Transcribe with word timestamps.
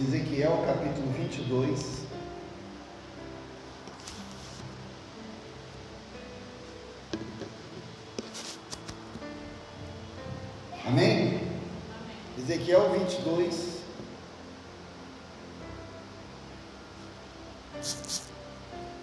Ezequiel 0.00 0.64
capítulo 0.64 1.12
22. 1.12 2.06
Amém? 10.86 11.46
Ezequiel 12.38 12.88
22. 12.92 13.80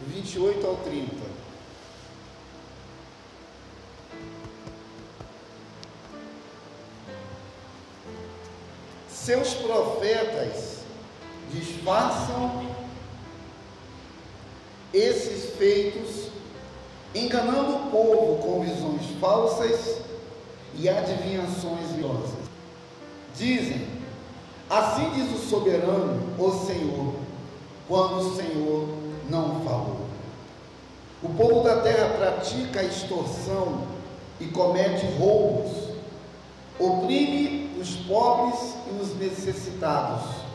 Vinte 0.07 0.33
e 0.33 0.39
oito 0.39 0.65
ao 0.65 0.77
trinta. 0.77 1.27
Seus 9.07 9.53
profetas 9.53 10.66
disfarçam 11.87 12.67
esses 14.93 15.55
feitos, 15.55 16.27
enganando 17.15 17.75
o 17.75 17.91
povo 17.91 18.41
com 18.41 18.61
visões 18.61 19.03
falsas 19.21 20.01
e 20.75 20.89
adivinhações 20.89 21.91
vilosas. 21.95 22.35
Dizem: 23.37 23.87
Assim 24.69 25.09
diz 25.11 25.31
o 25.31 25.49
soberano, 25.49 26.21
o 26.37 26.51
Senhor, 26.65 27.13
quando 27.87 28.17
o 28.17 28.35
Senhor 28.35 28.89
não 29.29 29.61
falou. 29.61 30.07
O 31.23 31.29
povo 31.29 31.63
da 31.63 31.81
terra 31.81 32.09
pratica 32.17 32.81
a 32.81 32.83
extorsão 32.83 33.83
e 34.41 34.45
comete 34.47 35.05
roubos, 35.17 35.71
oprime 36.77 37.79
os 37.79 37.95
pobres 37.95 38.75
e 38.91 39.01
os 39.01 39.15
necessitados 39.15 40.46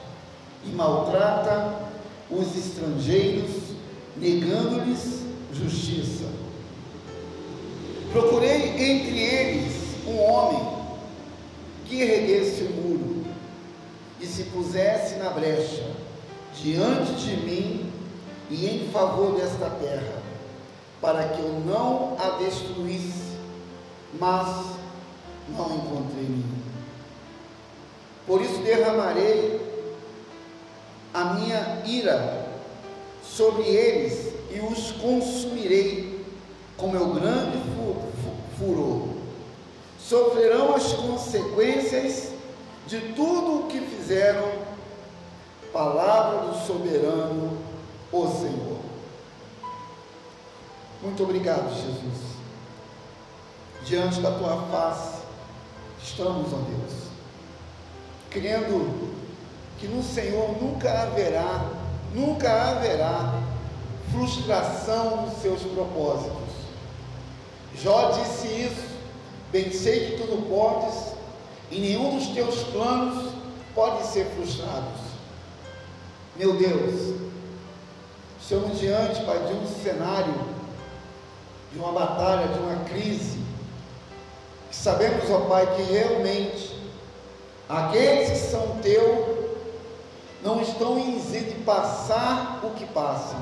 e 0.65 0.71
maltrata 0.71 1.91
os 2.30 2.57
estrangeiros, 2.57 3.51
negando-lhes 4.16 5.23
justiça. 5.52 6.24
Procurei 8.13 8.69
entre 8.79 9.19
eles 9.19 9.73
um 10.07 10.19
homem 10.21 10.82
que 11.87 12.01
erguesse 12.01 12.63
o 12.65 12.71
muro 12.71 13.24
e 14.21 14.27
se 14.27 14.45
pusesse 14.45 15.16
na 15.16 15.30
brecha 15.30 15.91
diante 16.63 17.13
de 17.15 17.37
mim 17.38 17.93
e 18.51 18.66
em 18.66 18.91
favor 18.91 19.35
desta 19.35 19.71
terra, 19.71 20.23
para 21.01 21.29
que 21.29 21.41
eu 21.41 21.63
não 21.66 22.16
a 22.19 22.37
destruísse, 22.43 23.32
mas 24.19 24.66
não 25.49 25.76
encontrei 25.76 26.24
nenhum. 26.24 26.63
Por 28.26 28.41
isso 28.43 28.59
derramarei 28.59 29.62
a 31.13 31.24
minha 31.35 31.82
ira 31.85 32.49
sobre 33.23 33.63
eles 33.63 34.32
e 34.51 34.60
os 34.60 34.93
consumirei 34.93 36.24
com 36.77 36.88
meu 36.88 37.15
grande 37.15 37.59
furor. 38.59 39.09
Sofrerão 39.99 40.74
as 40.74 40.93
consequências 40.93 42.32
de 42.87 43.01
tudo 43.15 43.60
o 43.60 43.66
que 43.69 43.80
fizeram, 43.80 44.51
palavra 45.73 46.49
do 46.49 46.66
soberano, 46.66 47.59
o 48.10 48.26
Senhor. 48.26 48.79
Muito 51.02 51.23
obrigado, 51.23 51.74
Jesus. 51.74 52.32
Diante 53.85 54.21
da 54.21 54.30
tua 54.32 54.63
face, 54.71 55.23
estamos, 56.02 56.52
ó 56.52 56.57
Deus, 56.57 56.93
crendo 58.30 59.12
que 59.83 59.88
no 59.88 60.01
Senhor 60.01 60.63
nunca 60.63 61.02
haverá, 61.02 61.69
nunca 62.15 62.71
haverá 62.71 63.35
frustração 64.12 65.22
nos 65.22 65.43
seus 65.43 65.61
propósitos. 65.62 66.53
Jó 67.82 68.12
disse 68.12 68.47
isso, 68.47 68.87
bem 69.50 69.72
sei 69.72 70.10
que 70.10 70.19
tudo 70.19 70.48
podes, 70.48 71.15
e 71.69 71.81
nenhum 71.81 72.16
dos 72.16 72.28
teus 72.28 72.62
planos 72.69 73.32
pode 73.75 74.06
ser 74.06 74.25
frustrados. 74.37 75.00
Meu 76.37 76.56
Deus, 76.56 77.16
estamos 78.41 78.78
diante, 78.78 79.25
Pai, 79.25 79.41
de 79.48 79.53
um 79.53 79.66
cenário, 79.82 80.34
de 81.72 81.78
uma 81.81 81.91
batalha, 81.91 82.47
de 82.47 82.59
uma 82.60 82.84
crise, 82.84 83.41
sabemos, 84.71 85.28
ó 85.28 85.41
Pai, 85.41 85.75
que 85.75 85.82
realmente 85.82 86.72
aqueles 87.69 88.31
que 88.31 88.48
são 88.48 88.78
teu 88.81 89.41
não 90.42 90.60
estão 90.60 90.98
em 90.98 91.19
de 91.20 91.54
passar 91.64 92.60
o 92.64 92.70
que 92.70 92.84
passam. 92.86 93.41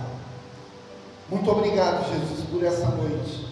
Muito 1.31 1.50
obrigado, 1.50 2.09
Jesus, 2.11 2.47
por 2.50 2.62
essa 2.65 2.87
noite. 2.87 3.47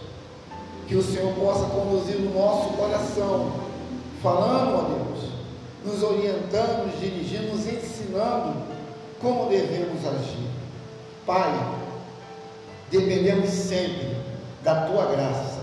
Que 0.87 0.95
o 0.95 1.03
Senhor 1.03 1.33
possa 1.33 1.65
conduzir 1.65 2.17
o 2.17 2.33
nosso 2.33 2.69
coração, 2.73 3.51
falando, 4.21 4.75
ó 4.75 4.81
Deus, 4.81 5.29
nos 5.85 6.03
orientando, 6.03 6.87
nos 6.87 6.99
dirigindo, 6.99 7.55
nos 7.55 7.67
ensinando 7.67 8.53
como 9.21 9.49
devemos 9.49 10.05
agir. 10.05 10.49
Pai, 11.25 11.53
dependemos 12.89 13.49
sempre 13.49 14.17
da 14.63 14.87
tua 14.87 15.05
graça, 15.05 15.59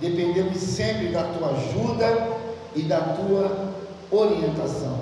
dependemos 0.00 0.58
sempre 0.58 1.08
da 1.08 1.24
tua 1.24 1.50
ajuda 1.50 2.28
e 2.74 2.82
da 2.82 3.00
tua 3.00 3.72
orientação. 4.10 4.99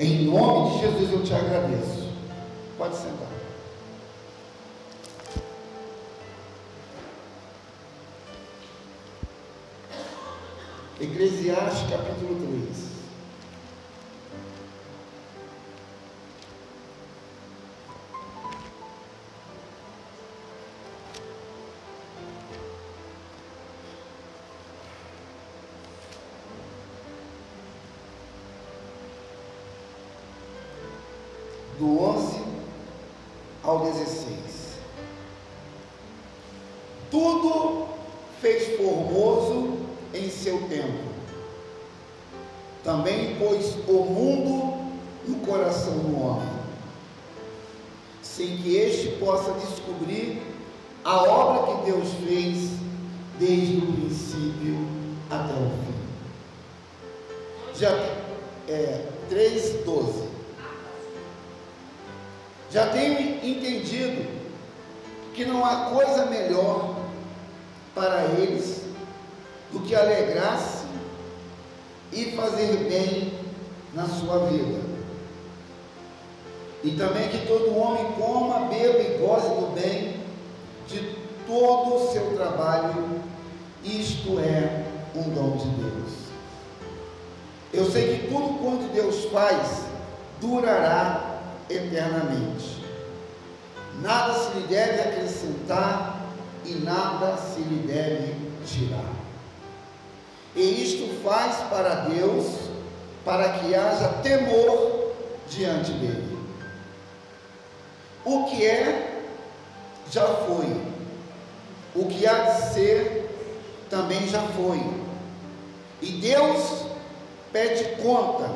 Em 0.00 0.24
nome 0.24 0.72
de 0.72 0.80
Jesus 0.80 1.12
eu 1.12 1.22
te 1.22 1.32
agradeço. 1.32 2.08
Pode 2.76 2.96
sentar. 2.96 3.28
Eclesiastes 11.00 11.90
capítulo 11.90 12.40
3. 12.40 12.93
Do 31.84 32.02
11 32.02 32.40
ao 33.62 33.80
16. 33.80 34.28
Tudo 37.10 37.88
fez 38.40 38.78
formoso 38.78 39.80
em 40.14 40.30
seu 40.30 40.62
tempo. 40.68 41.12
Também 42.82 43.36
pôs 43.36 43.76
o 43.86 44.04
mundo 44.04 44.94
no 45.28 45.46
coração 45.46 45.98
do 45.98 46.22
homem, 46.22 46.48
sem 48.22 48.56
que 48.56 48.76
este 48.76 49.16
possa 49.18 49.52
descobrir 49.52 50.42
a 51.04 51.22
obra 51.22 51.76
que 51.76 51.90
Deus 51.90 52.08
fez 52.26 52.70
desde 53.38 53.76
o 53.76 53.92
princípio 53.92 54.88
até 55.30 55.52
o 55.52 55.70
fim. 55.84 55.94
Já 57.78 57.90
é 58.68 59.03
Já 62.74 62.88
tenho 62.88 63.20
entendido 63.36 64.26
que 65.32 65.44
não 65.44 65.64
há 65.64 65.90
coisa 65.90 66.26
melhor 66.26 66.96
para 67.94 68.24
eles 68.24 68.82
do 69.70 69.78
que 69.78 69.94
alegrar-se 69.94 70.84
e 72.12 72.32
fazer 72.32 72.88
bem 72.88 73.32
na 73.94 74.08
sua 74.08 74.46
vida. 74.46 74.80
E 76.82 76.90
também 76.96 77.28
que 77.28 77.46
todo 77.46 77.78
homem 77.78 78.10
coma, 78.18 78.66
beba 78.66 78.98
e 78.98 79.18
goze 79.18 79.48
do 79.50 79.72
bem 79.72 80.16
de 80.88 81.16
todo 81.46 81.94
o 81.94 82.12
seu 82.12 82.36
trabalho, 82.36 83.20
isto 83.84 84.40
é 84.40 84.84
um 85.14 85.30
dom 85.30 85.56
de 85.58 85.68
Deus. 85.80 86.12
Eu 87.72 87.88
sei 87.88 88.18
que 88.18 88.26
tudo 88.26 88.58
quanto 88.58 88.92
Deus 88.92 89.26
faz 89.26 89.84
durará 90.40 91.23
eternamente. 91.68 92.84
Nada 94.00 94.34
se 94.34 94.58
lhe 94.58 94.66
deve 94.66 95.00
acrescentar 95.00 96.20
e 96.64 96.74
nada 96.74 97.36
se 97.36 97.60
lhe 97.60 97.86
deve 97.86 98.34
tirar. 98.66 99.12
E 100.56 100.82
isto 100.82 101.22
faz 101.22 101.56
para 101.68 102.06
Deus, 102.06 102.46
para 103.24 103.58
que 103.58 103.74
haja 103.74 104.08
temor 104.22 105.12
diante 105.48 105.92
dele. 105.92 106.38
O 108.24 108.44
que 108.44 108.64
é, 108.64 109.22
já 110.10 110.26
foi. 110.26 110.94
O 111.94 112.06
que 112.06 112.26
há 112.26 112.42
de 112.42 112.74
ser, 112.74 113.30
também 113.90 114.26
já 114.28 114.40
foi. 114.40 114.80
E 116.00 116.12
Deus 116.20 116.86
pede 117.52 118.02
conta 118.02 118.50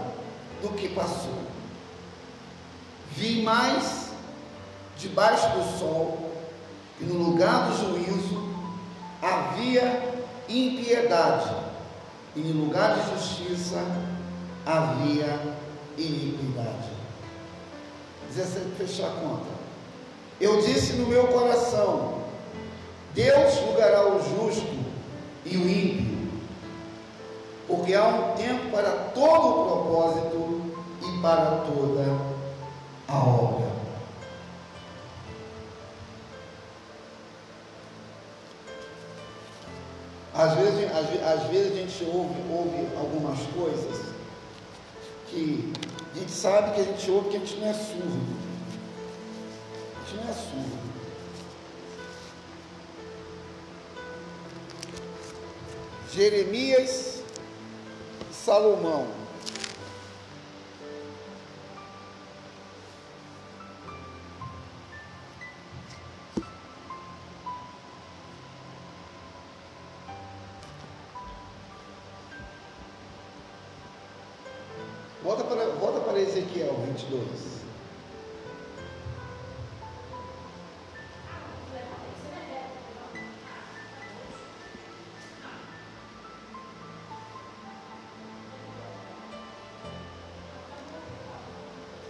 do 0.63 0.71
que 0.71 0.89
passou. 0.89 1.48
Vi 3.13 3.43
mais 3.43 4.11
debaixo 4.97 5.49
do 5.51 5.79
sol, 5.79 6.33
e 7.01 7.05
no 7.05 7.15
lugar 7.15 7.71
do 7.71 7.77
juízo 7.77 8.49
havia 9.23 10.25
impiedade, 10.49 11.55
e 12.35 12.41
no 12.41 12.65
lugar 12.65 12.99
de 12.99 13.11
justiça 13.11 13.85
havia 14.67 15.41
iniquidade. 15.97 16.91
17, 18.35 18.67
fechar 18.77 19.09
a 19.09 19.11
conta. 19.11 19.59
Eu 20.41 20.61
disse 20.61 20.95
no 20.95 21.07
meu 21.07 21.29
coração: 21.29 22.23
Deus 23.15 23.55
julgará 23.55 24.07
o 24.07 24.21
justo 24.21 24.79
e 25.45 25.57
o 25.57 25.69
ímpio, 25.69 26.29
porque 27.67 27.95
há 27.95 28.07
um 28.07 28.37
tempo 28.37 28.71
para 28.71 28.91
todo 29.15 29.49
o 29.49 29.65
propósito 29.65 30.73
e 31.03 31.23
para 31.23 31.65
toda 31.67 32.03
a 32.03 32.38
obra. 33.17 33.69
Às 40.35 40.55
vezes, 40.55 40.85
às, 40.93 41.41
às 41.41 41.51
vezes 41.51 41.73
a 41.73 41.77
gente 41.77 42.05
ouve, 42.05 42.41
ouve 42.49 42.97
algumas 42.97 43.41
coisas 43.55 44.07
que 45.29 45.73
a 46.15 46.19
gente 46.19 46.33
sabe 46.33 46.75
que 46.75 46.81
a 46.81 46.85
gente 46.85 47.11
ouve 47.11 47.31
que 47.31 47.37
a 47.37 47.41
gente 47.41 47.57
não 47.57 47.69
é 47.69 47.75
surdo. 47.75 48.37
A 49.97 50.11
gente 50.11 50.25
não 50.25 50.31
é 50.31 50.35
surdo. 50.35 50.79
Jeremias, 56.13 57.23
Salomão. 58.33 59.07
Volta 75.39 75.55
para, 75.55 75.69
volta 75.75 76.01
para 76.01 76.19
Ezequiel 76.19 76.75
22. 76.85 77.29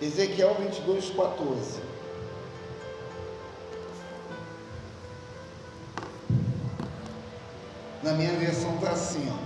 Ezequiel 0.01 0.55
22, 0.55 1.11
14. 1.11 1.83
Na 8.03 8.13
minha 8.15 8.33
versão 8.39 8.77
está 8.77 8.93
assim: 8.93 9.31
ó. 9.31 9.37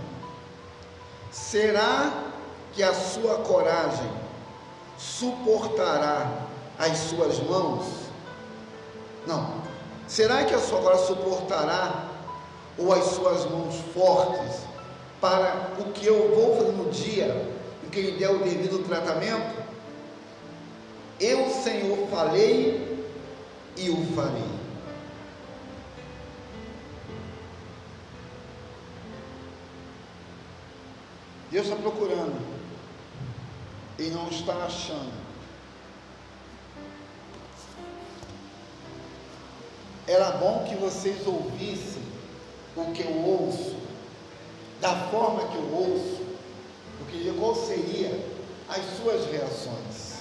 Será 1.33 2.31
que 2.75 2.83
a 2.83 2.95
sua 3.23 3.37
coragem 3.37 4.11
suportará 4.99 6.47
as 6.79 6.99
suas 6.99 7.39
mãos? 7.41 7.87
Não. 9.27 9.63
Será 10.09 10.45
que 10.45 10.53
a 10.53 10.59
sua 10.59 10.81
coragem 10.81 11.07
suportará 11.07 12.09
ou 12.77 12.93
as 12.93 13.05
suas 13.05 13.47
mãos 13.47 13.77
fortes 13.95 14.61
para 15.21 15.71
o 15.79 15.93
que 15.93 16.05
eu 16.05 16.35
vou 16.35 16.57
fazer 16.57 16.73
no 16.73 16.91
dia 16.91 17.49
em 17.85 17.89
que 17.89 18.01
lhe 18.01 18.19
der 18.19 18.31
o 18.31 18.39
devido 18.39 18.85
tratamento? 18.87 19.63
Eu, 21.21 21.49
Senhor, 21.51 22.09
falei 22.09 23.07
e 23.77 23.89
o 23.89 24.05
farei. 24.17 24.63
Deus 31.53 31.67
está 31.67 31.77
procurando 31.77 32.52
e 34.03 34.11
não 34.11 34.29
está 34.29 34.53
achando. 34.65 35.13
Era 40.09 40.33
bom 40.33 40.65
que 40.69 40.75
vocês 40.75 41.25
ouvissem 41.27 42.03
o 42.77 42.93
que 42.93 43.03
eu 43.03 43.17
ouço, 43.25 43.77
da 44.81 44.95
forma 45.11 45.47
que 45.47 45.57
eu 45.57 45.73
ouço, 45.73 46.21
porque 46.99 47.33
qual 47.39 47.55
seria 47.55 48.11
as 48.69 48.85
suas 48.97 49.31
reações. 49.31 50.13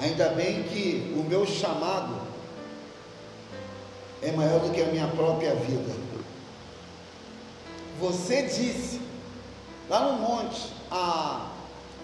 Ainda 0.00 0.30
bem 0.30 0.64
que 0.64 1.14
o 1.16 1.22
meu 1.22 1.46
chamado 1.46 2.27
é 4.22 4.32
maior 4.32 4.60
do 4.60 4.72
que 4.72 4.82
a 4.82 4.86
minha 4.86 5.08
própria 5.08 5.54
vida. 5.54 5.94
Você 8.00 8.42
disse, 8.42 9.00
lá 9.88 10.12
no 10.12 10.18
monte, 10.18 10.72
há 10.90 11.50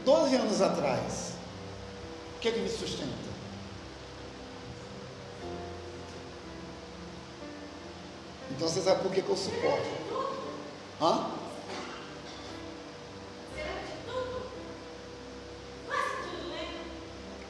12 0.05 0.37
anos 0.37 0.61
atrás, 0.61 1.33
o 2.37 2.41
que 2.41 2.49
é 2.49 2.53
que 2.53 2.61
me 2.61 2.69
sustenta? 2.69 3.25
Então 8.51 8.69
você 8.69 8.81
sabe 8.81 9.03
por 9.03 9.13
que, 9.13 9.23
que 9.23 9.29
eu 9.29 9.37
suporto? 9.37 9.89
Hã? 11.01 11.31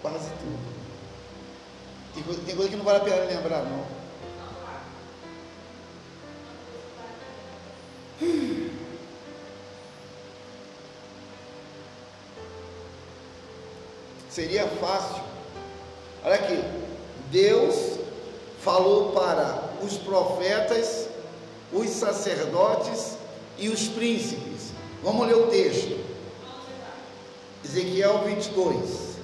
Quase 0.01 0.31
tudo. 0.31 0.75
Tem 2.15 2.23
coisa, 2.23 2.43
tem 2.43 2.57
coisa 2.57 2.71
que 2.71 2.77
não 2.77 2.85
vale 2.85 2.99
a 2.99 3.01
pena 3.01 3.25
lembrar, 3.25 3.65
não. 3.65 4.04
Seria 14.35 14.67
fácil. 14.67 15.23
Olha 16.25 16.35
aqui. 16.35 16.61
Deus 17.31 18.01
falou 18.65 19.13
para 19.13 19.71
os 19.81 19.97
profetas, 19.97 21.09
os 21.73 21.89
sacerdotes 21.91 23.17
e 23.57 23.69
os 23.69 23.87
príncipes. 23.87 24.73
Vamos 25.05 25.29
ler 25.29 25.37
o 25.37 25.47
texto. 25.47 26.05
Ezequiel 27.65 28.25
22. 28.25 29.15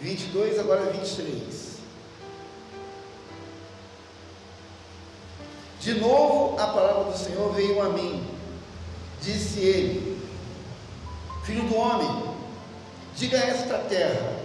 22, 0.00 0.58
agora 0.60 0.92
23. 0.92 1.67
De 5.80 5.94
novo 5.94 6.58
a 6.60 6.66
palavra 6.66 7.12
do 7.12 7.18
Senhor 7.18 7.52
veio 7.54 7.80
a 7.80 7.90
mim. 7.90 8.26
Disse 9.22 9.60
ele: 9.60 10.20
Filho 11.44 11.64
do 11.64 11.76
homem, 11.76 12.24
diga 13.16 13.38
a 13.38 13.46
esta 13.46 13.78
terra: 13.78 14.40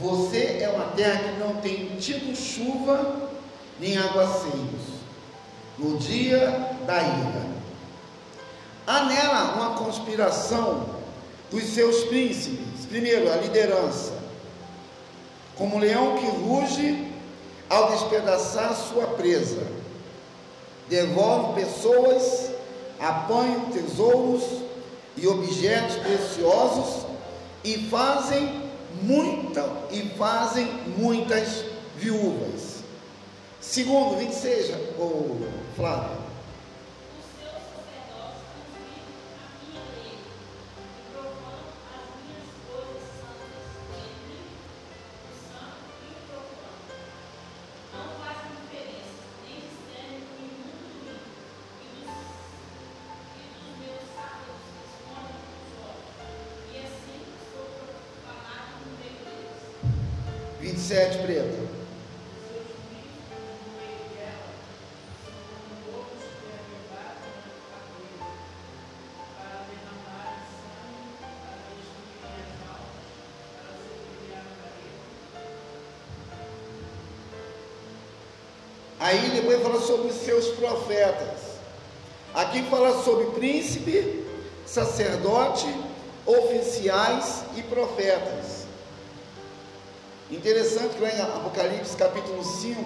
Você 0.00 0.58
é 0.60 0.68
uma 0.68 0.86
terra 0.92 1.32
que 1.32 1.40
não 1.40 1.56
tem 1.56 1.96
tido 1.96 2.36
chuva 2.36 3.30
nem 3.78 3.96
aguaceiros 3.96 5.02
no 5.78 5.98
dia 5.98 6.76
da 6.86 6.98
ira. 7.02 7.52
Há 8.86 9.04
nela 9.04 9.54
uma 9.54 9.74
conspiração 9.76 10.86
dos 11.50 11.64
seus 11.64 12.04
príncipes. 12.04 12.84
Primeiro, 12.88 13.32
a 13.32 13.36
liderança 13.36 14.22
como 15.56 15.78
leão 15.78 16.16
que 16.16 16.26
ruge 16.26 17.12
ao 17.68 17.90
despedaçar 17.92 18.74
sua 18.74 19.06
presa. 19.08 19.66
Devoram 20.88 21.54
pessoas, 21.54 22.50
apanham 23.00 23.66
tesouros 23.66 24.42
e 25.16 25.26
objetos 25.26 25.96
preciosos 25.96 27.06
e 27.64 27.88
fazem 27.88 28.62
muita 29.02 29.68
e 29.90 30.02
fazem 30.18 30.66
muitas 30.96 31.64
viúvas. 31.96 32.82
Segundo, 33.60 34.18
26, 34.18 34.74
o 34.98 35.46
Flávio. 35.76 36.21
Aí 79.02 79.30
depois 79.30 79.60
fala 79.60 79.80
sobre 79.80 80.12
os 80.12 80.16
seus 80.18 80.46
profetas. 80.50 81.40
Aqui 82.32 82.62
fala 82.70 83.02
sobre 83.02 83.26
príncipe, 83.32 84.24
sacerdote, 84.64 85.66
oficiais 86.24 87.42
e 87.56 87.62
profetas. 87.62 88.64
Interessante 90.30 90.94
que 90.94 91.02
lá 91.02 91.10
em 91.10 91.20
Apocalipse 91.20 91.96
capítulo 91.96 92.44
5, 92.44 92.80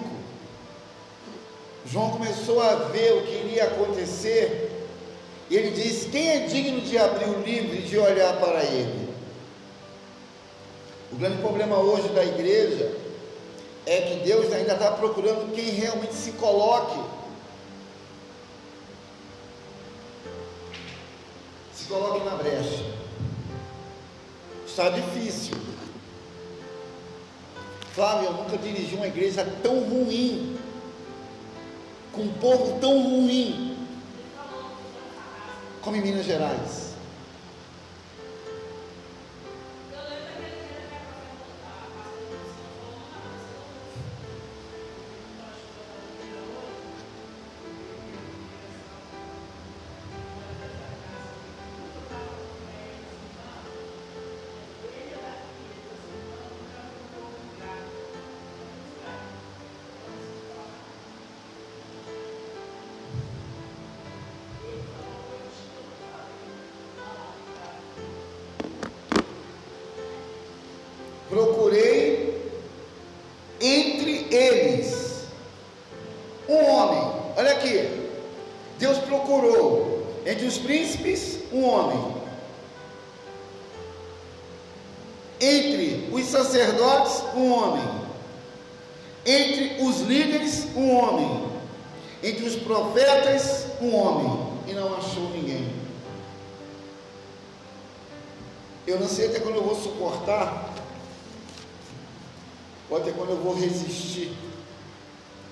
João 1.85 2.09
começou 2.09 2.63
a 2.63 2.73
ver 2.73 3.13
o 3.13 3.21
que 3.21 3.35
iria 3.35 3.65
acontecer, 3.65 4.71
ele 5.51 5.69
diz: 5.69 6.07
Quem 6.11 6.29
é 6.29 6.39
digno 6.47 6.81
de 6.81 6.97
abrir 6.97 7.29
o 7.29 7.41
livro 7.43 7.75
e 7.75 7.83
de 7.83 7.95
olhar 7.95 8.37
para 8.37 8.63
ele? 8.63 9.07
O 11.11 11.15
grande 11.15 11.37
problema 11.43 11.77
hoje 11.77 12.09
da 12.09 12.25
igreja 12.25 13.05
é 13.87 14.01
que 14.01 14.15
Deus 14.25 14.51
ainda 14.51 14.73
está 14.73 14.91
procurando 14.91 15.55
quem 15.55 15.69
realmente 15.69 16.13
se 16.13 16.33
coloque. 16.33 16.99
Se 21.73 21.85
coloque 21.85 22.25
na 22.25 22.35
brecha. 22.35 22.83
Está 24.65 24.89
difícil. 24.89 25.55
Flávio, 27.93 28.27
eu 28.27 28.33
nunca 28.33 28.57
dirigi 28.57 28.93
uma 28.93 29.07
igreja 29.07 29.47
tão 29.63 29.79
ruim, 29.79 30.59
com 32.11 32.23
um 32.23 32.33
povo 32.33 32.77
tão 32.81 33.01
ruim, 33.01 33.77
como 35.81 35.95
em 35.95 36.01
Minas 36.01 36.25
Gerais. 36.25 36.96
Sacerdotes, 86.43 87.23
um 87.35 87.51
homem. 87.51 88.07
Entre 89.25 89.83
os 89.83 90.01
líderes, 90.01 90.67
um 90.75 90.95
homem. 90.95 91.47
Entre 92.23 92.45
os 92.45 92.55
profetas, 92.55 93.67
um 93.81 93.95
homem. 93.95 94.59
E 94.67 94.73
não 94.73 94.95
achou 94.97 95.29
ninguém. 95.29 95.75
Eu 98.85 98.99
não 98.99 99.07
sei 99.07 99.27
até 99.27 99.39
quando 99.39 99.55
eu 99.55 99.63
vou 99.63 99.75
suportar 99.75 100.73
ou 102.89 102.97
até 102.97 103.11
quando 103.11 103.31
eu 103.31 103.37
vou 103.37 103.53
resistir, 103.53 104.33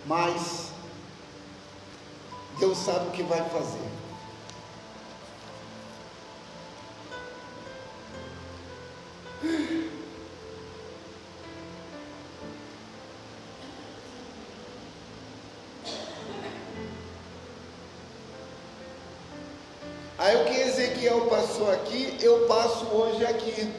mas 0.05 0.69
Deus 2.57 2.77
sabe 2.77 3.09
o 3.09 3.11
que 3.11 3.23
vai 3.23 3.43
fazer. 3.49 4.04
Aí 20.25 20.41
o 20.41 20.45
que 20.45 20.59
Ezequiel 20.59 21.27
passou 21.27 21.71
aqui, 21.71 22.17
eu 22.19 22.47
passo 22.47 22.83
hoje 22.85 23.23
aqui. 23.23 23.71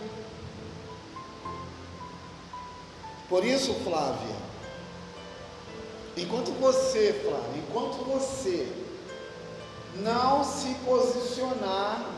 Por 3.28 3.44
isso, 3.44 3.74
Flávia, 3.82 4.36
enquanto 6.16 6.52
você, 6.60 7.20
Flávia, 7.24 7.62
enquanto 7.68 7.96
você 8.04 8.72
não 9.96 10.44
se 10.44 10.72
posicionar, 10.84 12.08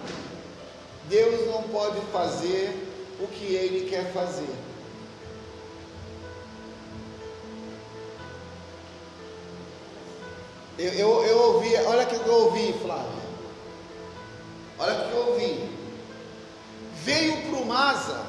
Deus 1.05 1.47
não 1.47 1.63
pode 1.63 1.99
fazer 2.13 2.87
o 3.19 3.27
que 3.29 3.55
Ele 3.55 3.89
quer 3.89 4.13
fazer. 4.13 4.55
Eu, 10.79 10.93
eu, 10.93 11.25
eu 11.25 11.39
ouvi, 11.55 11.75
olha 11.77 12.03
o 12.03 12.07
que 12.07 12.15
eu 12.15 12.35
ouvi, 12.35 12.75
Flávia. 12.83 13.18
Olha 14.79 14.93
o 14.95 15.09
que 15.09 15.13
eu 15.13 15.27
ouvi. 15.29 15.71
Veio 17.05 17.43
para 17.43 17.59
o 17.61 17.67
Masa 17.67 18.29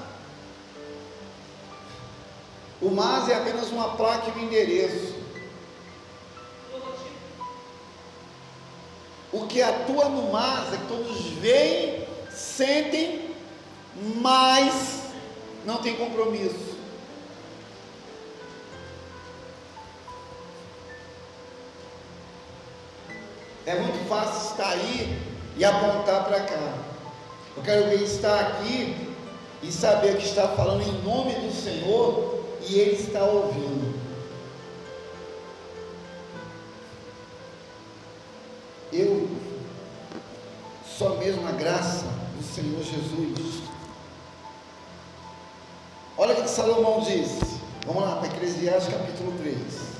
o 2.81 2.89
MAS 2.89 3.27
é 3.27 3.35
apenas 3.35 3.69
uma 3.71 3.97
placa 3.97 4.31
de 4.31 4.39
endereço. 4.39 5.15
O 9.31 9.45
que 9.47 9.61
atua 9.61 10.07
no 10.07 10.31
MAS 10.31 10.73
é 10.73 10.77
que 10.77 10.87
todos 10.87 11.21
veem, 11.39 12.07
sentem, 12.31 13.35
mas 14.21 15.01
não 15.65 15.81
tem 15.81 15.95
compromisso. 15.97 16.79
É 23.65 23.75
muito 23.77 24.07
fácil 24.07 24.51
estar 24.51 24.69
aí 24.69 25.28
e 25.59 25.65
apontar 25.65 26.23
para 26.23 26.39
cá. 26.39 26.73
Eu 27.55 27.61
quero 27.61 27.89
ver 27.89 28.01
estar 28.01 28.39
aqui 28.39 29.13
e 29.61 29.69
saber 29.69 30.15
que 30.15 30.23
está 30.23 30.47
falando 30.47 30.81
em 30.83 31.03
nome 31.03 31.33
do 31.33 31.53
Senhor 31.53 32.45
e 32.65 32.79
Ele 32.79 32.95
está 32.95 33.25
ouvindo. 33.25 33.99
Eu, 38.93 39.27
só 40.97 41.17
mesmo 41.17 41.45
a 41.45 41.51
graça 41.51 42.05
do 42.37 42.43
Senhor 42.43 42.81
Jesus. 42.81 43.63
Olha 46.17 46.35
o 46.35 46.41
que 46.41 46.49
Salomão 46.49 47.01
disse. 47.01 47.59
Vamos 47.85 48.03
lá 48.03 48.15
para 48.15 48.27
Eclesiastes 48.27 48.93
capítulo 48.93 49.33
3. 49.39 49.98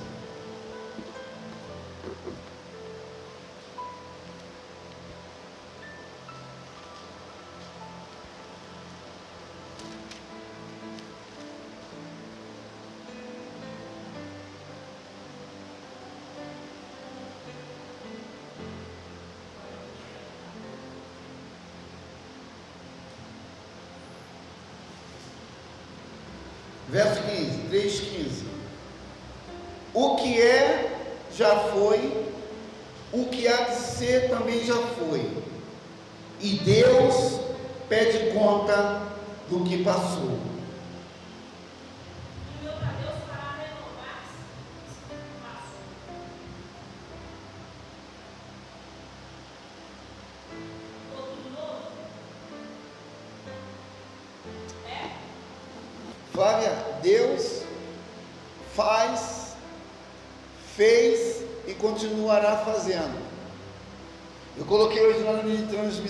Verso 26.89 27.22
15, 27.22 27.69
3,15. 27.72 28.43
O 29.93 30.15
que 30.15 30.41
é, 30.41 30.98
já 31.36 31.55
foi, 31.55 32.25
o 33.12 33.25
que 33.25 33.48
há 33.48 33.63
de 33.63 33.75
ser 33.75 34.29
também 34.29 34.63
já 34.65 34.75
foi. 34.75 35.29
E 36.39 36.60
Deus 36.60 37.39
pede 37.88 38.31
conta 38.31 39.01
do 39.50 39.63
que 39.63 39.84
passou. 39.84 40.48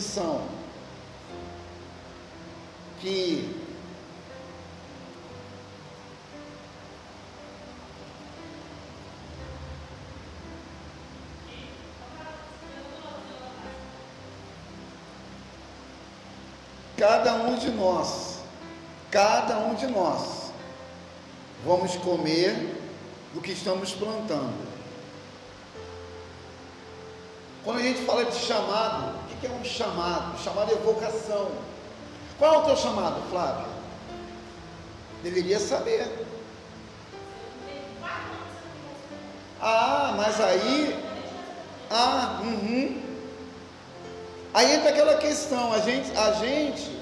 Transmissão 0.09 0.41
que 2.99 3.55
cada 16.97 17.35
um 17.35 17.55
de 17.55 17.69
nós, 17.69 18.39
cada 19.09 19.59
um 19.59 19.75
de 19.75 19.87
nós, 19.87 20.51
vamos 21.63 21.95
comer 21.97 22.75
do 23.33 23.39
que 23.39 23.51
estamos 23.51 23.93
plantando. 23.93 24.78
Quando 27.63 27.79
a 27.79 27.83
gente 27.83 28.01
fala 28.01 28.25
de 28.25 28.35
chamado, 28.35 29.15
o 29.31 29.37
que 29.37 29.47
é 29.47 29.49
um 29.49 29.63
chamado? 29.63 30.39
Chamado 30.41 30.71
é 30.71 30.75
vocação. 30.75 31.51
Qual 32.37 32.53
é 32.53 32.57
o 32.57 32.61
teu 32.63 32.77
chamado, 32.77 33.21
Flávio? 33.29 33.65
Deveria 35.21 35.59
saber. 35.59 36.25
Ah, 39.61 40.13
mas 40.15 40.39
aí. 40.39 40.97
Ah, 41.91 42.39
uhum. 42.41 43.01
Aí 44.53 44.75
entra 44.75 44.89
aquela 44.89 45.17
questão, 45.17 45.73
a 45.73 45.79
gente, 45.79 46.15
a 46.17 46.31
gente, 46.33 46.99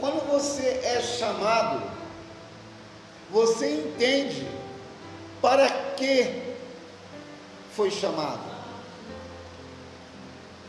quando 0.00 0.26
você 0.30 0.80
é 0.82 1.00
chamado, 1.00 1.82
você 3.30 3.74
entende 3.74 4.48
para 5.42 5.68
que 5.96 6.47
foi 7.78 7.92
chamado. 7.92 8.40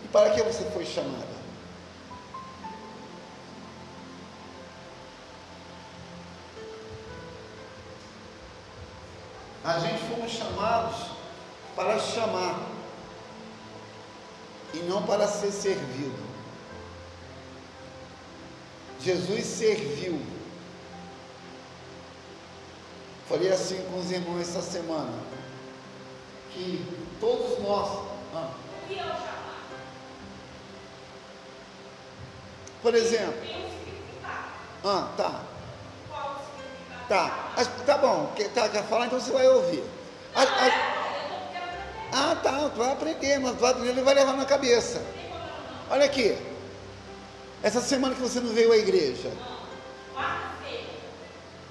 E 0.05 0.07
para 0.09 0.29
que 0.29 0.43
você 0.43 0.63
foi 0.65 0.85
chamada? 0.85 1.39
A 9.63 9.79
gente 9.79 10.03
fomos 10.03 10.31
chamados 10.31 11.07
para 11.75 11.97
chamar 11.97 12.59
e 14.75 14.77
não 14.81 15.01
para 15.01 15.27
ser 15.27 15.51
servido. 15.51 16.29
Jesus 19.01 19.45
serviu. 19.47 20.21
Falei 23.27 23.51
assim 23.51 23.83
com 23.89 23.97
os 23.97 24.11
irmãos 24.11 24.41
essa 24.41 24.61
semana, 24.61 25.17
que 26.59 26.85
todos 27.21 27.59
nós. 27.63 28.09
Ah, 28.35 28.49
por 32.81 32.93
exemplo, 32.95 33.33
ah, 34.83 35.09
tá, 35.17 35.41
tá, 37.07 37.53
tá 37.85 37.97
bom, 37.97 38.33
tá, 38.53 38.69
quer 38.69 38.83
falar, 38.83 39.05
então 39.07 39.19
você 39.19 39.31
vai 39.31 39.47
ouvir. 39.47 39.83
A- 40.35 40.43
a- 40.43 42.31
ah, 42.31 42.35
tá, 42.35 42.69
tu 42.69 42.77
vai 42.77 42.91
aprender, 42.91 43.39
mas 43.39 43.53
tu 43.53 43.59
vai 43.59 43.71
aprender 43.71 43.97
e 43.99 44.03
vai 44.03 44.13
levar 44.13 44.33
na 44.37 44.45
cabeça. 44.45 45.01
Olha 45.89 46.05
aqui, 46.05 46.37
essa 47.63 47.81
semana 47.81 48.15
que 48.15 48.21
você 48.21 48.39
não 48.39 48.53
veio 48.53 48.71
à 48.71 48.77
igreja, 48.77 49.31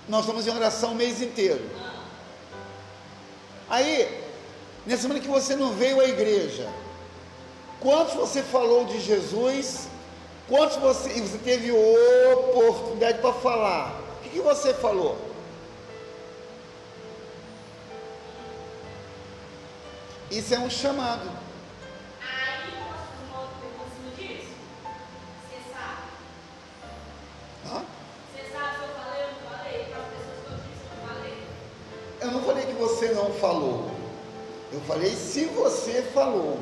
nós 0.09 0.21
estamos 0.23 0.47
em 0.47 0.51
oração 0.51 0.93
o 0.93 0.95
mês 0.95 1.21
inteiro. 1.23 1.65
Aí, 3.71 4.28
nessa 4.89 5.03
semana 5.03 5.21
que 5.21 5.29
você 5.29 5.55
não 5.55 5.75
veio 5.75 6.01
à 6.01 6.05
igreja, 6.05 6.67
quantos 7.79 8.15
você 8.15 8.43
falou 8.43 8.87
de 8.87 8.99
Jesus? 8.99 9.87
Quantos 10.49 10.79
você, 10.79 11.11
e 11.11 11.21
você 11.21 11.37
teve 11.37 11.71
oportunidade 12.33 13.19
para 13.19 13.35
falar? 13.35 14.01
O 14.01 14.23
que, 14.23 14.31
que 14.31 14.41
você 14.41 14.73
falou? 14.73 15.19
Isso 20.31 20.55
é 20.55 20.59
um 20.59 20.71
chamado. 20.71 21.31
Aí, 22.23 22.71
cima 23.95 24.11
disso? 24.17 24.49
Você 25.45 25.71
sabe? 25.71 26.03
Hã? 27.67 27.85
Você 28.33 28.51
sabe 28.51 28.77
se 28.79 28.83
eu 28.85 28.89
falei 28.97 29.23
ou 29.23 29.31
não 29.33 29.51
falei? 29.51 29.85
Para 29.85 30.01
as 30.01 30.09
pessoas 30.09 30.39
que 30.41 30.51
eu 30.51 30.57
disse 30.57 30.81
que 30.81 30.97
eu 30.97 31.09
falei? 31.09 31.37
Eu 32.23 32.31
não 32.31 32.43
falei 32.43 32.65
que 32.65 32.73
você 32.73 33.09
não 33.09 33.35
falou. 33.35 33.88
Falei 34.89 35.15
se 35.15 35.45
você 35.45 36.01
falou. 36.15 36.59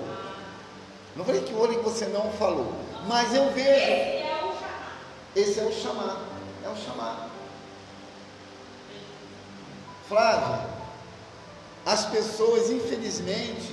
Não 1.14 1.24
falei 1.24 1.42
que 1.42 1.52
que 1.52 1.84
você 1.84 2.06
não 2.06 2.32
falou. 2.32 2.74
Mas 3.06 3.32
eu 3.32 3.52
vejo. 3.52 4.26
Esse 5.36 5.60
é 5.60 5.62
o 5.62 5.72
chamado. 5.72 6.26
É 6.64 6.68
o 6.68 6.76
chamado. 6.76 7.22
É. 7.22 7.28
Flávia, 10.08 10.66
as 11.84 12.06
pessoas, 12.06 12.68
infelizmente, 12.68 13.72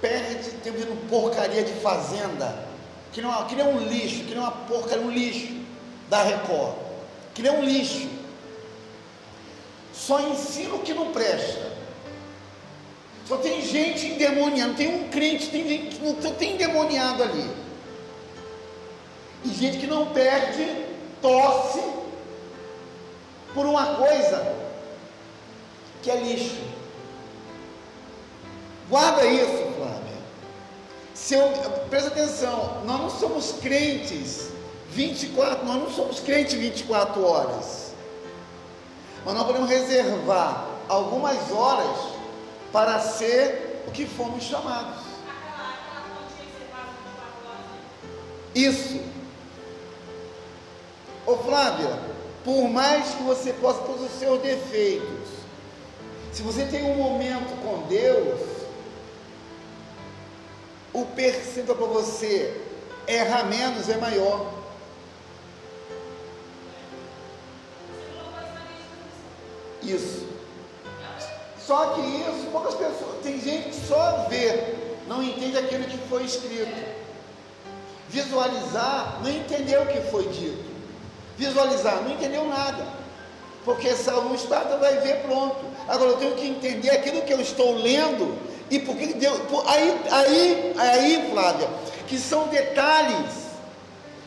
perdem 0.00 0.42
tempo 0.60 0.78
vendo 0.78 1.08
porcaria 1.10 1.62
de 1.62 1.74
fazenda, 1.74 2.66
que 3.12 3.20
não, 3.20 3.46
que 3.46 3.54
nem 3.54 3.66
um 3.66 3.80
lixo, 3.80 4.24
que 4.24 4.30
nem 4.30 4.38
uma 4.38 4.50
porcaria, 4.50 5.04
um 5.04 5.10
lixo 5.10 5.62
da 6.08 6.22
Record, 6.22 6.74
que 7.34 7.42
nem 7.42 7.52
um 7.52 7.62
lixo. 7.62 8.08
Só 9.92 10.20
ensina 10.20 10.74
o 10.74 10.80
que 10.80 10.94
não 10.94 11.12
presta. 11.12 11.75
Só 13.26 13.36
tem 13.38 13.60
gente 13.60 14.06
endemoniada, 14.06 14.74
tem 14.74 14.94
um 14.94 15.08
crente, 15.08 15.48
tem 15.50 15.66
gente 15.68 15.96
que 15.96 16.04
não 16.04 16.14
tem 16.34 16.54
endemoniado 16.54 17.22
ali. 17.24 17.50
E 19.44 19.48
gente 19.48 19.78
que 19.78 19.86
não 19.86 20.06
perde, 20.06 20.84
torce 21.20 21.82
por 23.52 23.66
uma 23.66 23.96
coisa 23.96 24.54
que 26.02 26.10
é 26.10 26.16
lixo. 26.16 26.62
Guarda 28.88 29.26
isso, 29.26 29.72
Flávia. 29.76 30.16
Se 31.12 31.34
eu, 31.34 31.48
presta 31.90 32.10
atenção, 32.10 32.82
nós 32.84 33.00
não 33.00 33.10
somos 33.10 33.52
crentes 33.60 34.50
24, 34.90 35.66
nós 35.66 35.76
não 35.76 35.90
somos 35.90 36.20
crentes 36.20 36.54
24 36.54 37.24
horas. 37.24 37.92
Mas 39.24 39.34
nós 39.34 39.46
podemos 39.46 39.68
reservar 39.68 40.68
algumas 40.88 41.50
horas 41.50 42.15
para 42.72 43.00
ser 43.00 43.82
o 43.86 43.90
que 43.90 44.06
fomos 44.06 44.44
chamados. 44.44 45.02
Aquela, 45.24 45.74
aquela 45.74 46.18
continha 46.18 46.46
que 46.46 46.58
você 46.58 46.66
faz 46.70 46.88
24 47.04 47.48
horas. 47.48 47.66
Isso. 48.54 49.00
Ô 51.26 51.36
Flávia, 51.38 51.98
por 52.44 52.68
mais 52.68 53.14
que 53.14 53.22
você 53.22 53.52
possa 53.54 53.82
todos 53.82 54.02
os 54.02 54.18
seus 54.18 54.40
defeitos, 54.40 55.28
se 56.32 56.42
você 56.42 56.64
tem 56.66 56.84
um 56.84 56.96
momento 56.96 57.60
com 57.62 57.86
Deus, 57.88 58.40
o 60.92 61.04
percentual 61.06 61.76
para 61.76 61.86
você 61.86 62.60
errar 63.06 63.44
menos 63.44 63.88
é 63.88 63.96
maior. 63.96 64.52
Isso 69.82 70.35
Só 71.66 71.86
que 71.86 72.00
isso, 72.00 72.46
poucas 72.52 72.74
pessoas, 72.74 73.20
tem 73.24 73.40
gente 73.40 73.70
que 73.70 73.86
só 73.88 74.26
vê, 74.28 74.74
não 75.08 75.20
entende 75.20 75.58
aquilo 75.58 75.84
que 75.84 75.98
foi 76.08 76.22
escrito. 76.22 76.96
Visualizar, 78.08 79.18
não 79.20 79.30
entendeu 79.30 79.82
o 79.82 79.86
que 79.86 80.00
foi 80.02 80.28
dito. 80.28 80.64
Visualizar, 81.36 82.02
não 82.02 82.12
entendeu 82.12 82.46
nada. 82.46 82.86
Porque 83.64 83.88
luz 83.88 84.42
está, 84.42 84.62
então 84.64 84.78
vai 84.78 85.00
ver 85.00 85.22
pronto. 85.22 85.56
Agora 85.88 86.12
eu 86.12 86.16
tenho 86.18 86.36
que 86.36 86.46
entender 86.46 86.90
aquilo 86.90 87.22
que 87.22 87.32
eu 87.32 87.40
estou 87.40 87.74
lendo 87.74 88.38
e 88.70 88.78
por 88.78 88.96
que 88.96 89.12
Deus. 89.14 89.40
aí, 89.66 90.00
aí, 90.08 90.74
aí, 90.76 91.30
Flávia, 91.32 91.68
que 92.06 92.16
são 92.16 92.46
detalhes 92.46 93.46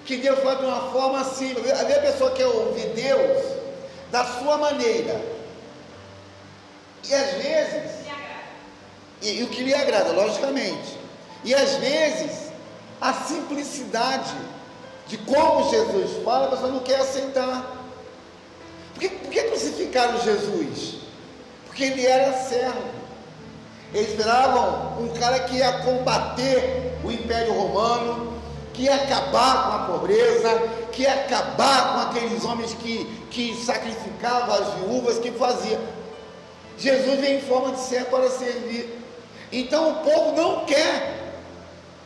que 0.05 0.17
Deus 0.17 0.39
faz 0.39 0.59
de 0.59 0.65
uma 0.65 0.91
forma 0.91 1.21
assim. 1.21 1.53
A 1.53 1.99
pessoa 2.01 2.31
quer 2.31 2.47
ouvir 2.47 2.87
Deus 2.89 3.45
da 4.11 4.25
sua 4.25 4.57
maneira. 4.57 5.38
E 7.09 7.15
às 7.15 7.31
vezes, 7.31 7.91
e, 9.21 9.39
e 9.39 9.43
o 9.43 9.47
que 9.47 9.63
lhe 9.63 9.73
agrada, 9.73 10.11
logicamente. 10.11 10.97
E 11.43 11.53
às 11.55 11.75
vezes, 11.75 12.51
a 13.01 13.13
simplicidade 13.13 14.35
de 15.07 15.17
como 15.17 15.69
Jesus 15.69 16.23
fala, 16.23 16.47
a 16.47 16.49
pessoa 16.49 16.71
não 16.71 16.79
quer 16.79 16.99
aceitar. 16.99 17.77
Por 18.93 19.01
que, 19.01 19.09
por 19.09 19.31
que 19.31 19.41
crucificaram 19.43 20.21
Jesus? 20.21 20.97
Porque 21.65 21.83
ele 21.83 22.05
era 22.05 22.33
servo. 22.33 22.99
Eles 23.93 24.09
esperavam 24.11 25.01
um 25.01 25.09
cara 25.19 25.39
que 25.39 25.55
ia 25.55 25.79
combater 25.79 26.99
o 27.03 27.11
Império 27.11 27.53
Romano, 27.53 28.39
que 28.73 28.83
ia 28.83 28.95
acabar 28.95 29.63
com 29.63 29.93
a 29.93 29.97
pobreza, 29.97 30.49
que 30.91 31.07
acabar 31.07 31.93
com 31.93 31.99
aqueles 32.09 32.45
homens 32.45 32.73
que, 32.75 33.05
que 33.31 33.55
sacrificavam 33.55 34.53
as 34.53 34.73
viúvas, 34.75 35.17
que 35.17 35.31
faziam. 35.31 35.81
Jesus 36.79 37.19
vem 37.19 37.37
em 37.37 37.41
forma 37.41 37.73
de 37.73 37.81
servo 37.81 38.09
para 38.09 38.29
servir. 38.29 38.97
Então 39.51 39.91
o 39.91 39.95
povo 40.03 40.35
não 40.35 40.65
quer 40.65 41.33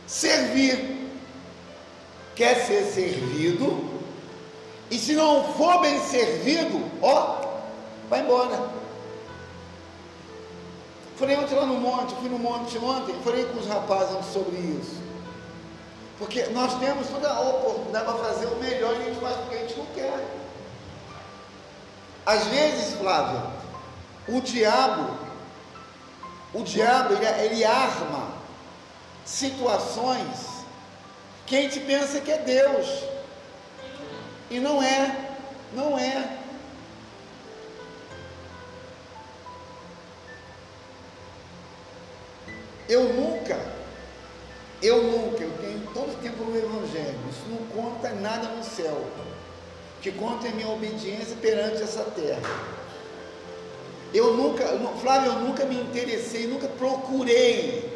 servir, 0.06 1.10
quer 2.34 2.66
ser 2.66 2.84
servido, 2.84 3.94
e 4.90 4.98
se 4.98 5.14
não 5.14 5.44
for 5.54 5.80
bem 5.80 6.00
servido, 6.00 6.82
ó, 7.02 7.40
vai 8.08 8.20
embora. 8.20 8.68
Falei 11.16 11.36
ontem 11.36 11.54
lá 11.54 11.66
no 11.66 11.74
monte, 11.74 12.14
fui 12.16 12.28
no 12.28 12.38
monte 12.38 12.76
ontem, 12.78 13.14
falei 13.22 13.44
com 13.44 13.58
os 13.58 13.66
rapazes 13.66 14.26
sobre 14.32 14.56
isso. 14.56 15.02
Porque 16.18 16.44
nós 16.46 16.78
temos 16.78 17.08
toda 17.08 17.28
a 17.28 17.40
oportunidade 17.40 18.04
para 18.04 18.14
fazer 18.14 18.46
o 18.46 18.56
melhor 18.56 18.94
e 18.94 19.02
a 19.02 19.04
gente 19.04 19.20
faz 19.20 19.36
porque 19.36 19.56
a 19.56 19.58
gente 19.58 19.78
não 19.78 19.86
quer. 19.86 20.24
Às 22.26 22.46
vezes, 22.46 22.94
Flávia, 22.94 23.42
o 24.26 24.40
diabo, 24.40 25.16
o 26.52 26.62
diabo, 26.62 27.14
ele, 27.14 27.26
ele 27.26 27.64
arma 27.64 28.32
situações 29.24 30.64
que 31.46 31.56
a 31.56 31.62
gente 31.62 31.80
pensa 31.80 32.20
que 32.20 32.30
é 32.30 32.38
Deus. 32.38 33.04
E 34.50 34.60
não 34.60 34.82
é, 34.82 35.36
não 35.72 35.98
é. 35.98 36.38
Eu 42.88 43.14
nunca, 43.14 43.58
eu 44.82 45.02
nunca, 45.02 45.42
eu 45.42 45.50
tenho 45.58 45.86
todo 45.94 46.20
tempo 46.20 46.44
no 46.44 46.56
Evangelho, 46.56 47.18
isso 47.30 47.48
não 47.48 47.66
conta 47.68 48.10
nada 48.10 48.48
no 48.48 48.62
céu. 48.62 48.92
O 49.96 50.00
que 50.02 50.12
conta 50.12 50.48
é 50.48 50.50
minha 50.50 50.68
obediência 50.68 51.34
perante 51.40 51.82
essa 51.82 52.04
terra. 52.04 52.73
Eu 54.14 54.34
nunca, 54.34 54.64
Flávio, 55.02 55.32
eu 55.32 55.40
nunca 55.40 55.64
me 55.64 55.74
interessei, 55.74 56.46
nunca 56.46 56.68
procurei, 56.68 57.92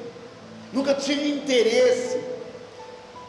nunca 0.73 0.93
tive 0.93 1.31
interesse 1.31 2.21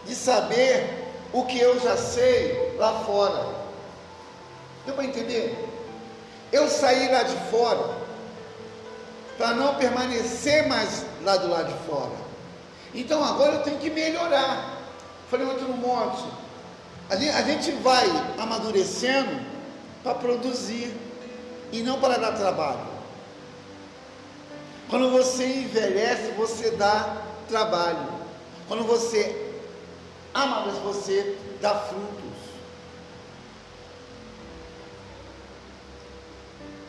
de 0.07 0.15
saber 0.15 1.07
o 1.31 1.45
que 1.45 1.59
eu 1.59 1.79
já 1.79 1.95
sei 1.95 2.75
lá 2.79 3.03
fora. 3.05 3.45
Deu 4.87 4.95
para 4.95 5.05
entender? 5.05 5.55
Eu 6.51 6.67
saí 6.67 7.11
lá 7.11 7.21
de 7.21 7.35
fora 7.51 7.95
para 9.37 9.53
não 9.53 9.75
permanecer 9.75 10.67
mais 10.67 11.05
lá 11.23 11.37
do 11.37 11.47
lado 11.47 11.71
de 11.71 11.87
fora. 11.87 12.29
Então 12.93 13.23
agora 13.23 13.57
eu 13.57 13.61
tenho 13.61 13.77
que 13.77 13.91
melhorar. 13.91 14.79
Falei 15.29 15.45
ontem 15.45 15.65
no 15.65 15.77
monte. 15.77 16.23
A 17.07 17.15
gente, 17.15 17.35
a 17.35 17.41
gente 17.43 17.71
vai 17.83 18.07
amadurecendo 18.39 19.39
para 20.03 20.15
produzir 20.15 20.91
e 21.71 21.81
não 21.81 21.99
para 21.99 22.17
dar 22.17 22.33
trabalho. 22.33 22.87
Quando 24.89 25.11
você 25.11 25.45
envelhece, 25.45 26.31
você 26.31 26.71
dá 26.71 27.17
trabalho. 27.47 28.07
Quando 28.67 28.83
você 28.83 29.53
amadurece, 30.33 30.79
você 30.81 31.37
dá 31.61 31.75
frutos. 31.75 32.19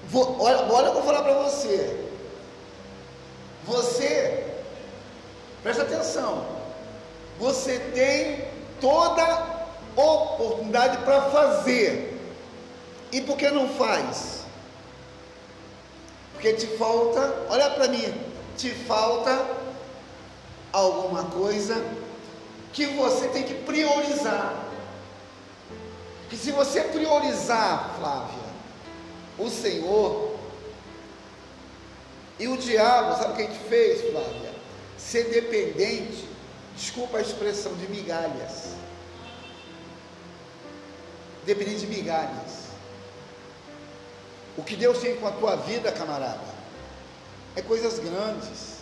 Vou, 0.08 0.40
olha, 0.40 0.58
olha 0.72 0.86
eu 0.86 0.94
vou 0.94 1.02
falar 1.02 1.22
para 1.22 1.42
você. 1.42 2.08
Você, 3.64 4.46
presta 5.62 5.82
atenção, 5.82 6.46
você 7.38 7.78
tem 7.94 8.48
toda 8.80 9.66
oportunidade 9.94 10.98
para 11.04 11.22
fazer. 11.30 12.18
E 13.12 13.20
por 13.20 13.36
que 13.36 13.50
não 13.50 13.68
faz? 13.68 14.39
Porque 16.40 16.54
te 16.54 16.66
falta, 16.78 17.44
olha 17.50 17.68
para 17.68 17.86
mim, 17.88 18.14
te 18.56 18.70
falta 18.70 19.46
alguma 20.72 21.24
coisa 21.24 21.84
que 22.72 22.86
você 22.86 23.28
tem 23.28 23.42
que 23.42 23.52
priorizar. 23.52 24.64
Que 26.30 26.38
se 26.38 26.50
você 26.50 26.80
priorizar, 26.80 27.94
Flávia, 27.98 28.48
o 29.38 29.50
Senhor 29.50 30.38
e 32.38 32.48
o 32.48 32.56
diabo, 32.56 33.18
sabe 33.18 33.32
o 33.34 33.36
que 33.36 33.42
a 33.42 33.46
gente 33.46 33.68
fez, 33.68 34.10
Flávia? 34.10 34.54
Ser 34.96 35.24
dependente, 35.24 36.26
desculpa 36.74 37.18
a 37.18 37.20
expressão, 37.20 37.74
de 37.74 37.86
migalhas. 37.86 38.76
Dependente 41.44 41.80
de 41.80 41.86
migalhas. 41.86 42.59
O 44.56 44.62
que 44.62 44.76
Deus 44.76 44.98
tem 44.98 45.16
com 45.16 45.26
a 45.26 45.32
tua 45.32 45.56
vida, 45.56 45.92
camarada, 45.92 46.40
é 47.56 47.62
coisas 47.62 47.98
grandes, 47.98 48.78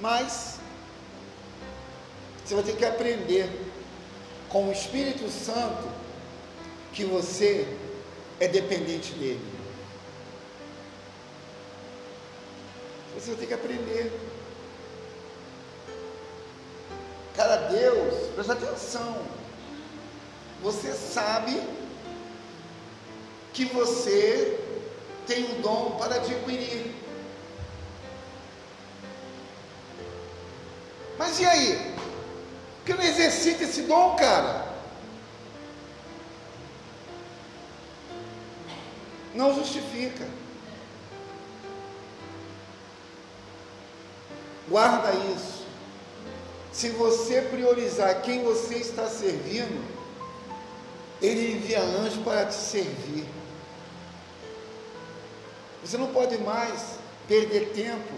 mas 0.00 0.58
você 2.44 2.54
vai 2.54 2.64
ter 2.64 2.76
que 2.76 2.84
aprender 2.84 3.48
com 4.48 4.68
o 4.68 4.72
Espírito 4.72 5.30
Santo 5.30 5.88
que 6.92 7.04
você 7.04 7.66
é 8.40 8.48
dependente 8.48 9.12
dele. 9.14 9.62
Você 13.14 13.30
vai 13.30 13.40
ter 13.40 13.46
que 13.46 13.54
aprender. 13.54 14.12
Cara, 17.36 17.56
Deus, 17.68 18.28
presta 18.34 18.52
atenção. 18.54 19.22
Você 20.62 20.92
sabe 20.92 21.62
que 23.52 23.64
você 23.66 24.58
tem 25.26 25.44
o 25.44 25.62
dom 25.62 25.96
para 25.98 26.16
adquirir. 26.16 26.94
Mas 31.18 31.38
e 31.40 31.44
aí? 31.46 31.94
Por 32.78 32.86
que 32.86 32.94
não 32.94 33.04
exercita 33.04 33.64
esse 33.64 33.82
dom, 33.82 34.16
cara? 34.16 34.66
Não 39.34 39.54
justifica. 39.54 40.26
Guarda 44.68 45.12
isso. 45.34 45.66
Se 46.72 46.88
você 46.90 47.42
priorizar 47.42 48.22
quem 48.22 48.42
você 48.42 48.76
está 48.76 49.06
servindo, 49.06 49.84
ele 51.20 51.52
envia 51.52 51.80
anjo 51.80 52.22
para 52.22 52.46
te 52.46 52.54
servir. 52.54 53.26
Você 55.84 55.98
não 55.98 56.08
pode 56.08 56.38
mais 56.38 56.98
perder 57.26 57.70
tempo 57.70 58.14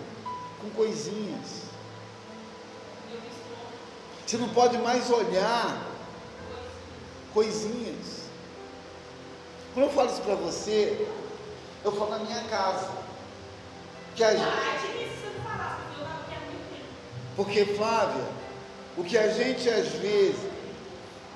com 0.61 0.71
coisinhas. 0.71 1.65
Você 4.27 4.37
não 4.37 4.49
pode 4.51 4.79
mais 4.79 5.11
olhar 5.11 5.87
coisinhas. 7.33 8.25
Quando 9.73 9.87
eu 9.87 9.93
falo 9.93 10.11
isso 10.11 10.23
para 10.23 10.35
você, 10.35 11.09
eu 11.85 11.93
falo 11.93 12.11
na 12.11 12.19
minha 12.21 12.43
casa. 12.45 12.91
Que 14.15 14.25
a 14.25 14.35
gente... 14.35 14.95
Porque, 17.37 17.65
Flávia, 17.65 18.25
o 18.97 19.03
que 19.03 19.19
a 19.19 19.29
gente 19.29 19.69
às 19.69 19.89
vezes, 19.89 20.37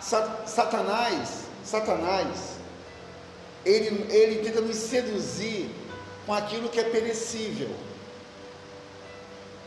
Satanás, 0.00 1.42
Satanás, 1.64 2.56
ele, 3.64 4.06
ele 4.12 4.44
tenta 4.44 4.60
nos 4.60 4.76
seduzir 4.76 5.68
com 6.28 6.34
aquilo 6.34 6.68
que 6.68 6.78
é 6.78 6.84
perecível. 6.84 7.70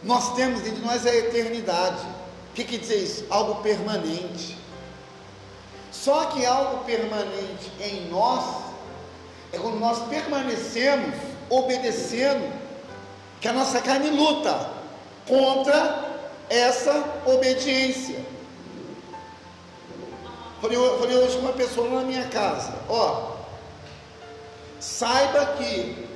Nós 0.04 0.36
temos 0.36 0.62
dentro 0.62 0.80
de 0.80 0.86
nós 0.86 1.08
a 1.08 1.15
eternidade. 1.15 2.06
O 2.52 2.54
que 2.54 2.63
quer 2.63 2.78
dizer 2.78 2.97
isso? 2.97 3.26
Algo 3.32 3.63
permanente. 3.63 4.56
Só 5.91 6.26
que 6.26 6.45
algo 6.45 6.84
permanente 6.86 7.71
em 7.82 8.08
nós 8.12 8.43
é 9.52 9.58
quando 9.58 9.80
nós 9.80 10.08
permanecemos 10.08 11.15
obedecendo, 11.50 12.54
que 13.41 13.47
a 13.47 13.54
nossa 13.54 13.82
carne 13.82 14.12
luta 14.12 14.69
contra 15.28 16.21
essa 16.47 17.24
obediência. 17.26 18.24
Falei, 20.62 20.78
falei 20.78 21.17
hoje 21.17 21.38
com 21.38 21.41
uma 21.41 21.54
pessoa 21.54 21.89
na 21.89 22.02
minha 22.02 22.28
casa: 22.28 22.76
ó, 22.88 23.32
saiba 24.80 25.58
que 25.58 26.11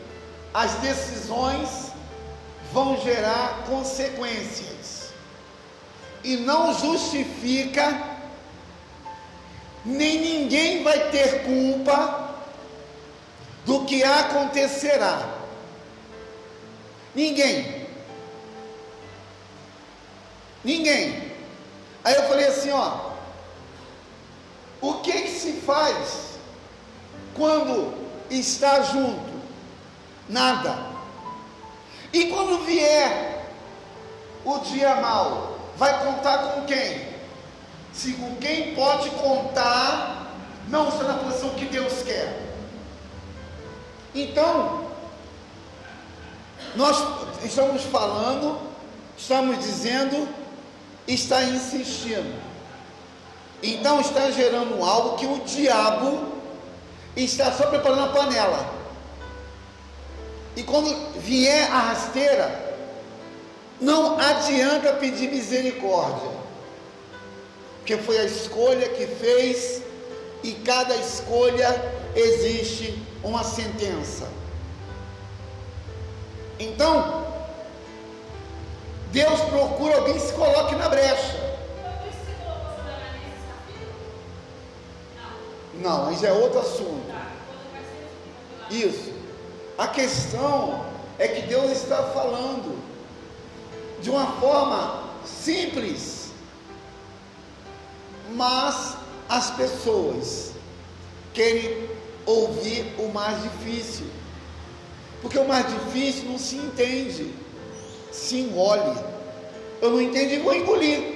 as 0.55 0.75
decisões 0.75 1.91
vão 2.71 2.97
gerar 3.01 3.65
consequências 3.67 5.09
e 6.23 6.37
não 6.37 6.73
justifica, 6.73 8.01
nem 9.83 10.21
ninguém 10.21 10.81
vai 10.81 11.11
ter 11.11 11.43
culpa 11.43 12.35
do 13.65 13.83
que 13.83 14.01
acontecerá. 14.01 15.27
Ninguém. 17.13 17.87
Ninguém. 20.63 21.33
Aí 22.01 22.15
eu 22.15 22.29
falei 22.29 22.47
assim, 22.47 22.71
ó. 22.71 23.11
O 24.79 25.01
que, 25.01 25.11
que 25.11 25.31
se 25.31 25.51
faz 25.65 26.37
quando 27.33 27.93
está 28.29 28.81
junto? 28.83 29.24
Nada. 30.27 30.75
E 32.11 32.25
quando 32.27 32.65
vier 32.65 33.51
o 34.43 34.59
dia 34.59 34.95
mal, 34.95 35.57
vai 35.77 36.05
contar 36.05 36.37
com 36.37 36.65
quem? 36.65 37.07
Se 37.93 38.13
com 38.13 38.35
quem 38.37 38.75
pode 38.75 39.09
contar, 39.11 40.31
não 40.67 40.89
está 40.89 41.03
na 41.03 41.13
posição 41.15 41.49
que 41.51 41.65
Deus 41.65 42.03
quer. 42.03 42.41
Então, 44.13 44.85
nós 46.75 46.97
estamos 47.43 47.83
falando, 47.83 48.59
estamos 49.17 49.59
dizendo, 49.59 50.27
está 51.07 51.43
insistindo. 51.43 52.41
Então 53.61 53.99
está 53.99 54.29
gerando 54.31 54.83
algo 54.83 55.17
que 55.17 55.25
o 55.25 55.39
diabo 55.39 56.33
está 57.15 57.51
só 57.51 57.67
preparando 57.67 58.05
a 58.05 58.09
panela. 58.09 58.74
E 60.55 60.63
quando 60.63 61.19
vier 61.19 61.69
a 61.71 61.79
rasteira, 61.79 62.75
não 63.79 64.17
adianta 64.19 64.93
pedir 64.93 65.29
misericórdia, 65.29 66.31
porque 67.79 67.97
foi 67.97 68.17
a 68.17 68.23
escolha 68.23 68.89
que 68.89 69.05
fez, 69.05 69.81
e 70.43 70.53
cada 70.53 70.95
escolha 70.95 71.93
existe 72.15 73.03
uma 73.23 73.43
sentença. 73.43 74.27
Então, 76.59 77.25
Deus 79.11 79.39
procura 79.41 79.95
alguém 79.95 80.13
que 80.13 80.19
se 80.21 80.33
coloque 80.33 80.75
na 80.75 80.87
brecha. 80.87 81.45
Não. 85.81 86.13
Já 86.17 86.29
é 86.29 86.31
outro 86.31 86.59
assunto. 86.59 87.13
Isso. 88.69 89.14
A 89.77 89.87
questão 89.87 90.85
é 91.19 91.27
que 91.27 91.41
Deus 91.47 91.71
está 91.71 92.01
falando 92.03 92.77
de 94.01 94.09
uma 94.09 94.25
forma 94.39 95.03
simples, 95.25 96.29
mas 98.31 98.95
as 99.27 99.51
pessoas 99.51 100.51
querem 101.33 101.89
ouvir 102.25 102.95
o 102.97 103.09
mais 103.09 103.41
difícil, 103.43 104.07
porque 105.21 105.37
o 105.37 105.47
mais 105.47 105.67
difícil 105.67 106.29
não 106.29 106.39
se 106.39 106.55
entende, 106.55 107.35
se 108.11 108.39
engole. 108.39 108.97
Eu 109.81 109.91
não 109.91 110.01
entendi, 110.01 110.37
vou 110.37 110.55
engolir. 110.55 111.15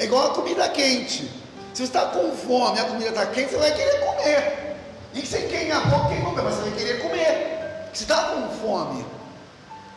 É 0.00 0.04
igual 0.04 0.32
a 0.32 0.34
comida 0.34 0.68
quente. 0.68 1.30
Se 1.72 1.78
você 1.78 1.82
está 1.84 2.06
com 2.06 2.32
fome, 2.32 2.80
a 2.80 2.84
comida 2.84 3.10
está 3.10 3.26
quente, 3.26 3.50
você 3.50 3.56
vai 3.56 3.72
querer 3.72 4.00
comer. 4.00 4.76
E 5.14 5.24
sem 5.24 5.46
queimar 5.46 5.82
a 5.82 5.86
boca, 5.86 6.08
quem 6.08 6.24
comer, 6.24 6.42
mas 6.42 6.54
você 6.54 6.70
vai 6.70 6.78
querer 6.78 7.00
comer. 7.00 7.63
Está 7.94 8.24
com 8.24 8.48
fome. 8.58 9.06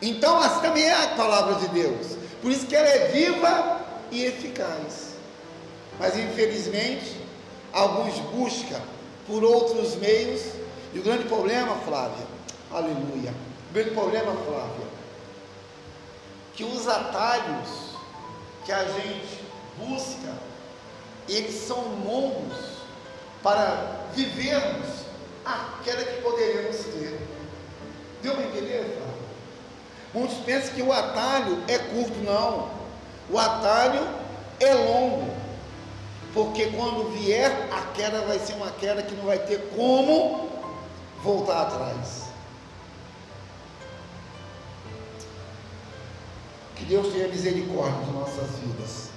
Então, 0.02 0.44
essa 0.44 0.60
também 0.60 0.84
é 0.84 0.94
a 0.94 1.08
palavra 1.16 1.56
de 1.56 1.68
Deus. 1.70 2.16
Por 2.42 2.52
isso 2.52 2.68
que 2.68 2.76
ela 2.76 2.88
é 2.88 3.08
viva 3.08 3.82
e 4.12 4.24
eficaz. 4.24 5.16
Mas 6.00 6.18
infelizmente, 6.18 7.20
alguns 7.74 8.20
buscam 8.20 8.80
por 9.26 9.44
outros 9.44 9.96
meios. 9.96 10.42
E 10.94 11.00
o 11.00 11.04
grande 11.04 11.26
problema, 11.26 11.76
Flávia, 11.86 12.26
aleluia. 12.72 13.34
O 13.70 13.74
grande 13.74 13.92
problema, 13.92 14.32
Flávia, 14.46 14.88
que 16.54 16.64
os 16.64 16.88
atalhos 16.88 17.96
que 18.64 18.72
a 18.72 18.84
gente 18.84 19.44
busca, 19.78 20.34
eles 21.28 21.56
são 21.56 21.82
longos 22.06 22.58
para 23.44 24.06
vivermos 24.14 24.88
aquela 25.44 26.04
que 26.04 26.22
poderíamos 26.22 26.78
ter. 26.78 27.17
Deu 28.22 28.34
para 28.34 28.46
entender? 28.46 28.98
Muitos 30.14 30.38
pensam 30.38 30.74
que 30.74 30.82
o 30.82 30.92
atalho 30.92 31.64
é 31.68 31.78
curto, 31.78 32.18
não. 32.24 32.70
O 33.30 33.38
atalho 33.38 34.08
é 34.60 34.74
longo. 34.74 35.36
Porque 36.34 36.68
quando 36.68 37.12
vier 37.18 37.52
a 37.72 37.82
queda, 37.94 38.22
vai 38.22 38.40
ser 38.40 38.54
uma 38.54 38.72
queda 38.72 39.04
que 39.04 39.16
não 39.16 39.26
vai 39.26 39.40
ter 39.40 39.70
como 39.76 40.50
voltar 41.24 41.64
atrás. 41.64 42.24
Que 46.76 46.86
Deus 46.86 47.12
tenha 47.12 47.28
misericórdia 47.28 48.06
de 48.06 48.12
nossas 48.12 48.50
vidas. 48.60 49.17